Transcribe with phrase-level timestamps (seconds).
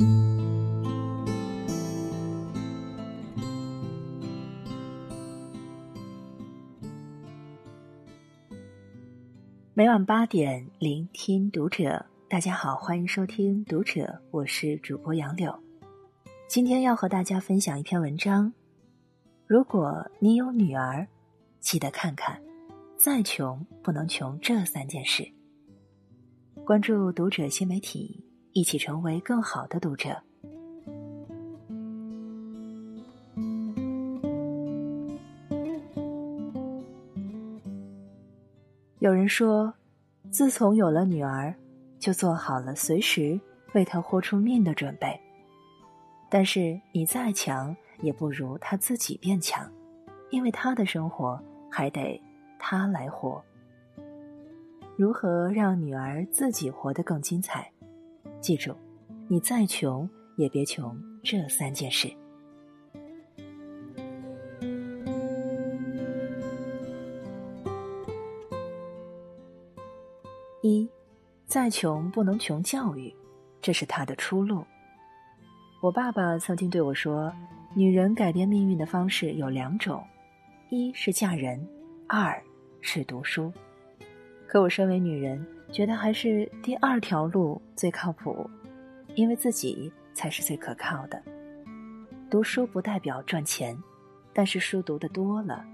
[0.00, 0.06] 每
[9.86, 12.06] 晚八点，聆听读者。
[12.28, 14.00] 大家好，欢迎收听《读者》，
[14.30, 15.54] 我是主播杨柳。
[16.48, 18.50] 今天要和大家分享一篇文章。
[19.46, 21.06] 如果你有女儿，
[21.58, 22.40] 记得看看，
[22.96, 25.30] 再穷不能穷这三件事。
[26.64, 30.16] 关注《读者》新媒体，一起成为更好的读者。
[38.98, 39.72] 有人说，
[40.30, 41.54] 自从有了女儿。
[42.00, 43.38] 就做好了随时
[43.74, 45.20] 为她豁出命的准备。
[46.30, 49.70] 但是你再强，也不如他自己变强，
[50.30, 51.38] 因为他的生活
[51.70, 52.18] 还得
[52.58, 53.44] 他来活。
[54.96, 57.70] 如何让女儿自己活得更精彩？
[58.40, 58.74] 记住，
[59.28, 62.10] 你再穷也别穷这三件事：
[70.62, 70.88] 一。
[71.46, 73.12] 再穷不能穷教育，
[73.60, 74.64] 这是他的出路。
[75.80, 77.32] 我爸爸曾经对我说
[77.74, 80.00] ：“女人改变命运的方式有两种，
[80.68, 81.66] 一是嫁人，
[82.06, 82.40] 二
[82.80, 83.52] 是读书。”
[84.50, 88.50] 可我身为女人，觉得还是第二条路最靠谱，
[89.14, 91.22] 因为自己才是最可靠的。
[92.28, 93.80] 读书不代表赚钱，
[94.32, 95.64] 但是书读的多了，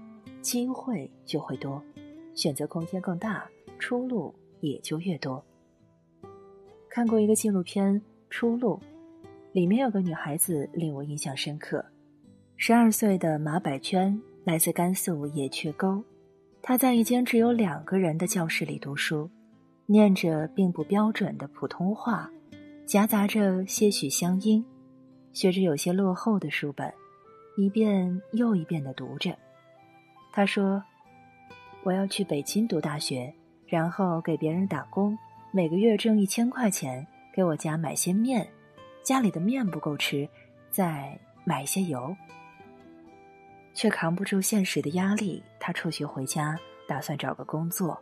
[0.41, 1.83] 机会就会多，
[2.35, 5.43] 选择空间更大，出路也就越多。
[6.87, 8.79] 看过一个纪录片《出路》，
[9.53, 11.83] 里面有个女孩子令我印象深刻。
[12.57, 16.03] 十二岁的马百娟来自甘肃野雀沟，
[16.67, 19.31] 他在一间只有两个人的教室里读书，
[19.85, 22.29] 念着并不标准的普通话，
[22.85, 24.65] 夹杂着些许乡音，
[25.31, 26.93] 学着有些落后的书本，
[27.55, 29.33] 一遍又一遍的读着。
[30.33, 30.83] 他说
[31.85, 33.33] ：“我要去北京读大学，
[33.65, 35.17] 然后给别人打工。”
[35.53, 38.45] 每个月挣一千块钱，给我家买些面，
[39.03, 40.27] 家里的面不够吃，
[40.69, 42.13] 再买一些油。
[43.77, 46.57] 却扛不住现实的压力，他辍学回家，
[46.87, 48.01] 打算找个工作。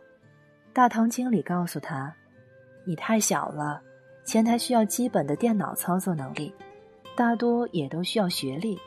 [0.72, 2.10] 大堂经理告诉他
[2.88, 3.82] ：“你太小了，
[4.24, 6.54] 前台需要基本的电脑操作能力，
[7.14, 8.78] 大多也都需要学历。”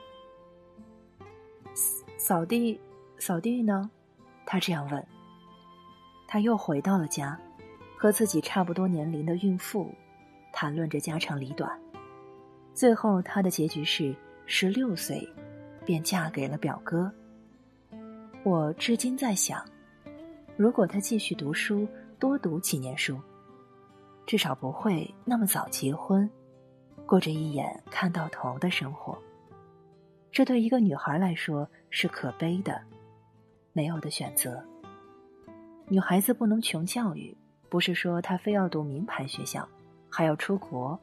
[2.17, 2.81] 扫地，
[3.19, 3.91] 扫地呢？
[4.43, 5.07] 他这样问。
[6.27, 7.39] 他又回到了家。
[8.01, 9.93] 和自己差不多年龄的孕妇
[10.53, 11.69] 谈论着家长里短，
[12.73, 15.27] 最后他的结局是十六岁
[15.89, 17.11] 便嫁给了表哥。
[18.43, 19.65] 我至今在想，
[20.55, 21.87] 如果她继续读书，
[22.19, 23.19] 多读几年书，
[24.27, 26.29] 至少不会那么早结婚，
[27.07, 29.17] 过着一眼看到头的生活。
[30.31, 32.79] 这对一个女孩来说是可悲的，
[33.73, 34.63] 没有的选择。
[35.87, 37.35] 女孩子不能穷教育。
[37.67, 39.67] 不是说她非要读名牌学校，
[40.07, 40.99] 还要出国，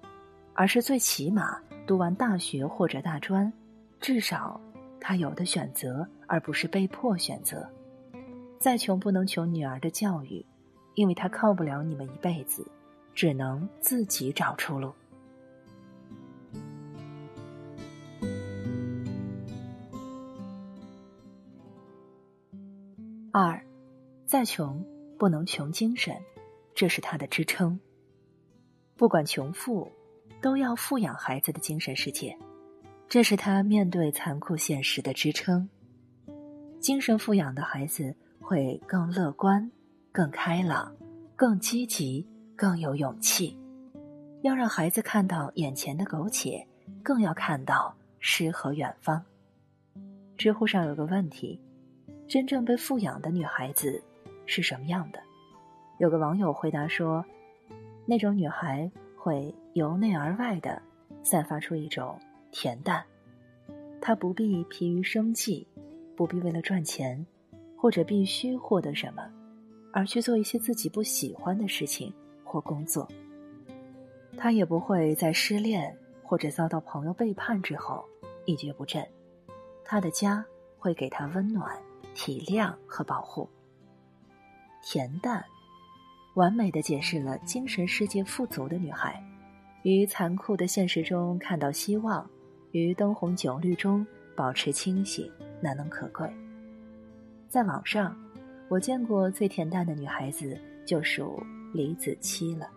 [0.54, 3.52] 而是最起码读完大学或者大专，
[3.98, 4.60] 至少
[5.00, 7.68] 他有的选择，而不是被迫选择。
[8.58, 10.44] 再穷不能穷女儿的教育，
[10.94, 12.66] 因为她靠不了你们一辈子，
[13.14, 14.92] 只能自己找出路。
[23.30, 23.62] 二，
[24.24, 24.82] 再穷
[25.18, 26.16] 不能穷精神。
[26.74, 27.78] 这是他的支撑。
[28.96, 29.90] 不管穷富，
[30.40, 32.36] 都要富养孩子的精神世界，
[33.08, 35.68] 这是他面对残酷现实的支撑。
[36.80, 39.70] 精神富养的孩子会更乐观、
[40.12, 40.94] 更开朗、
[41.34, 43.56] 更积极、更有勇气。
[44.42, 46.66] 要让孩子看到眼前的苟且，
[47.02, 49.24] 更要看到诗和远方。
[50.36, 51.60] 知乎上有个问题：
[52.28, 54.02] 真正被富养的女孩子
[54.46, 55.20] 是什么样的？
[55.98, 57.24] 有个网友回答说
[58.04, 60.82] ：“那种女孩会由内而外的
[61.22, 62.18] 散发出一种
[62.58, 63.04] 恬淡，
[64.00, 65.68] 她不必疲于生计，
[66.16, 67.26] 不必为了赚钱
[67.76, 69.22] 或者必须获得什么，
[69.92, 72.10] 而去做一些自己不喜欢的事情
[72.42, 73.06] 或工作。
[74.38, 78.02] 她也不会在失恋或者遭到朋友背叛之后
[78.46, 79.06] 一蹶不振，
[79.84, 80.42] 她的家
[80.78, 81.78] 会给她温暖、
[82.14, 83.46] 体谅和保护。
[84.82, 85.44] 恬淡。”
[86.36, 89.22] 完美的解释了精神世界富足的女孩，
[89.82, 92.30] 于残酷的现实中看到希望，
[92.72, 95.30] 于灯红酒绿中保持清醒，
[95.60, 96.28] 难能可贵。
[97.48, 98.16] 在网上，
[98.68, 101.42] 我见过最恬淡的女孩子，就属
[101.72, 102.68] 李子柒了。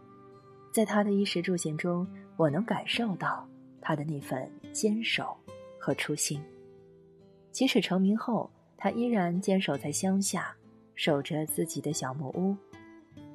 [0.72, 2.08] 在她的衣食住行中，
[2.38, 3.48] 我能感受到
[3.82, 5.36] 他的那份坚守
[5.80, 6.42] 和初心。
[7.52, 10.56] 即使成名后，他依然坚守在乡下，
[10.96, 12.56] 守着自己的小木屋。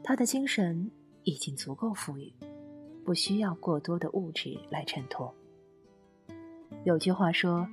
[0.03, 0.91] 他的精神
[1.25, 2.33] 已经足够富裕，
[3.05, 5.35] 不需要过多的物质来衬托。
[6.83, 7.69] 有句话说：“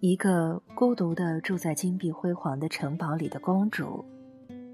[0.00, 4.04] 一个孤独的住在金碧辉煌的城堡里的公主，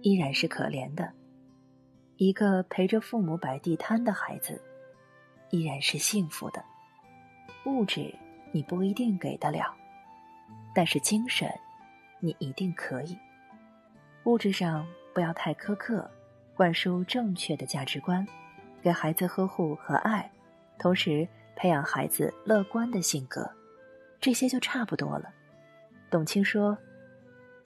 [0.03, 1.05] 依然是可怜的；
[2.17, 4.61] 一个陪着父母摆地摊的孩子，
[5.51, 6.63] 依然是幸福的。
[7.65, 8.15] 物质
[8.53, 9.75] 你不一定给得了，
[10.75, 11.49] 但是精神，
[12.21, 13.19] 你一定可以。
[14.25, 16.09] 物质上不要太苛刻。”
[16.57, 18.27] 灌输正确的价值观，
[18.83, 20.31] 给孩子呵护和爱，
[20.79, 21.27] 同时
[21.61, 23.47] 培养孩子乐观的性格，
[24.19, 25.29] 这些就差不多了。
[26.11, 26.79] 董卿说：“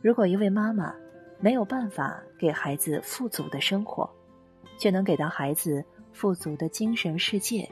[0.03, 0.93] 如果一位妈妈
[1.39, 4.11] 没有办法给孩子富足的生活，
[4.81, 7.71] 却能给到孩子富足的精神世界，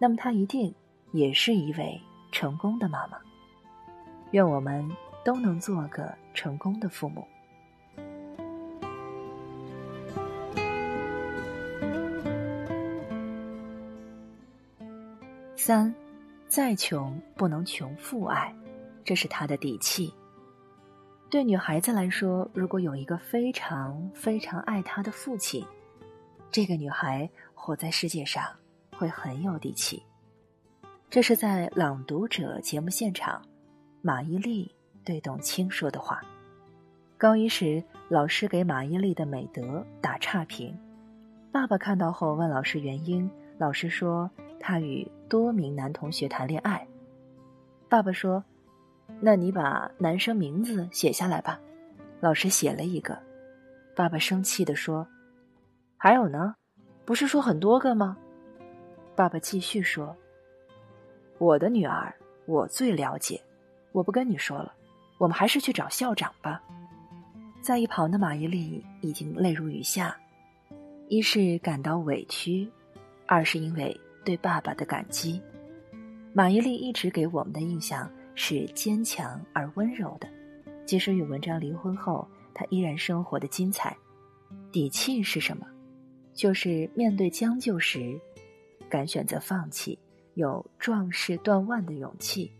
[0.00, 0.74] 那么她一定
[1.12, 3.16] 也是一位成功的妈妈。
[4.32, 4.90] 愿我们
[5.24, 7.24] 都能做个成功的父母。”
[15.64, 15.94] 三，
[16.48, 18.52] 再穷不能穷父爱，
[19.04, 20.12] 这是他的底气。
[21.30, 25.64] 对女孩子来说，如果有一个非常非常爱她的父亲，
[26.50, 28.42] 这个女孩活在世界上
[28.96, 30.02] 会很有底气。
[31.08, 33.40] 这是在《朗读者》节目现场，
[34.00, 34.68] 马伊琍
[35.04, 36.20] 对董卿说的话。
[37.16, 40.76] 高一时，老师给马伊琍的美德打差评，
[41.52, 44.28] 爸爸看到后问老师原因，老师说。
[44.62, 46.86] 他与多名男同学谈恋爱，
[47.88, 48.42] 爸爸说
[49.20, 51.60] ：“那你把男生名字写下来吧。”
[52.20, 53.18] 老师写了一个，
[53.96, 55.04] 爸爸生气的说
[55.98, 56.54] ：“还有呢，
[57.04, 58.16] 不是说很多个吗？”
[59.16, 60.16] 爸爸继续说
[61.38, 62.14] ：“我的女儿，
[62.46, 63.42] 我最了解，
[63.90, 64.72] 我不跟你说了，
[65.18, 66.62] 我们还是去找校长吧。”
[67.60, 70.16] 在一旁的马伊琍已经泪如雨下，
[71.08, 72.70] 一是感到委屈，
[73.26, 74.00] 二是因为。
[74.24, 75.40] 对爸爸的感激，
[76.32, 80.28] 马伊琍一直给我们的印象是坚强而温柔的。
[80.84, 83.96] 即使与文章离婚后，她依然生活的精彩。
[84.70, 85.66] 底气是什么？
[86.34, 88.18] 就是面对将就时，
[88.88, 89.98] 敢选择放弃，
[90.34, 92.50] 有壮士断腕的勇气。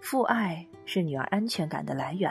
[0.00, 2.30] 父爱是女儿安全感的来源，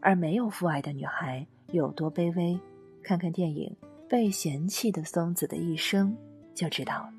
[0.00, 2.58] 而没有父爱的女孩有多卑微？
[3.02, 3.74] 看看电影
[4.08, 6.14] 《被嫌弃的松子的一生》
[6.58, 7.12] 就知道了。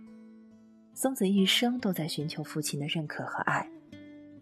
[1.01, 3.65] 松子一生都在寻求父亲的认可和爱，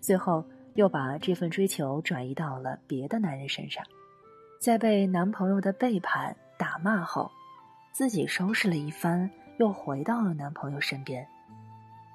[0.01, 0.43] 最后
[0.73, 3.85] 又把这份追求转移到了别的男人身上，
[4.59, 7.31] 在被男朋友的背叛打骂后，
[7.91, 11.23] 自己收拾了一番，又回到了男朋友身边。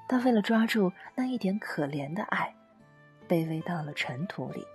[0.08, 2.52] 她为了抓住那一点可怜的爱，
[3.28, 4.66] 卑微到了尘土里，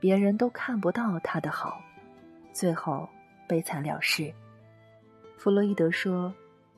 [0.00, 1.82] 别人都看不到她的好，
[2.50, 3.06] 最后
[3.46, 4.32] 悲惨了事。
[5.36, 6.32] 弗洛伊德说：“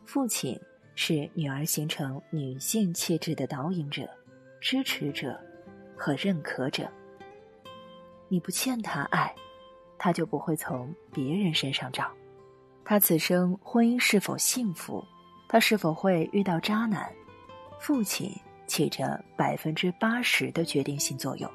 [0.05, 0.61] 父亲。”
[1.01, 4.03] 是女儿形成女性气质的导引者、
[4.61, 5.41] 支持者
[5.97, 6.91] 和认可者。
[8.27, 9.33] 你不欠他爱，
[9.97, 12.11] 他就不会从别人身上找。
[12.85, 15.05] 他此生婚姻是否幸福，
[15.49, 17.09] 他是否会遇到渣男，
[17.79, 18.29] 父亲
[18.67, 21.49] 起着百分之八十的决定性作用。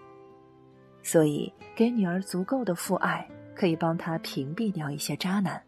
[1.01, 5.62] 所以，给女儿足够的父爱，可以帮她屏蔽掉一些渣男。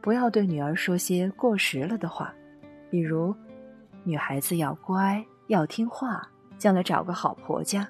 [0.00, 2.34] 不要对女儿说些过时了的话。
[2.92, 3.34] 比如，
[4.04, 7.86] 女孩子要乖，要听话，将来找个好婆家；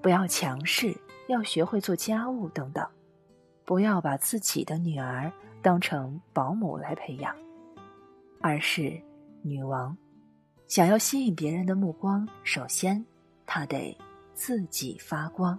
[0.00, 2.86] 不要强势，要学会做家务等等；
[3.64, 7.34] 不要把自己的女儿当成保姆来培养，
[8.40, 9.02] 而是
[9.42, 9.96] 女王。
[10.68, 13.04] 想要吸引别人的目光，首先
[13.44, 13.98] 她得
[14.32, 15.58] 自己发光。